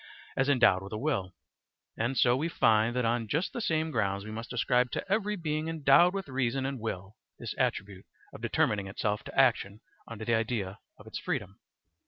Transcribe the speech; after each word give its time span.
as 0.35 0.49
endowed 0.49 0.81
with 0.81 0.91
a 0.91 0.97
will; 0.97 1.35
and 1.95 2.17
so 2.17 2.35
we 2.35 2.49
find 2.49 2.95
that 2.95 3.05
on 3.05 3.27
just 3.27 3.53
the 3.53 3.61
same 3.61 3.91
grounds 3.91 4.25
we 4.25 4.31
must 4.31 4.51
ascribe 4.51 4.89
to 4.89 5.05
every 5.11 5.35
being 5.35 5.67
endowed 5.67 6.11
with 6.11 6.27
reason 6.27 6.65
and 6.65 6.79
will 6.79 7.17
this 7.37 7.53
attribute 7.59 8.07
of 8.33 8.41
determining 8.41 8.87
itself 8.87 9.23
to 9.23 9.39
action 9.39 9.79
under 10.07 10.25
the 10.25 10.33
idea 10.33 10.79
of 10.97 11.05
its 11.05 11.19
freedom. 11.19 11.59